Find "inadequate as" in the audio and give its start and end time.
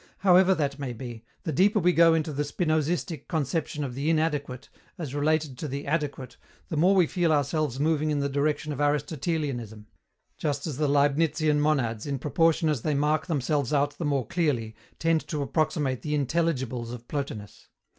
4.09-5.13